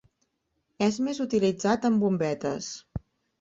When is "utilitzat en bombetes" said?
1.25-2.73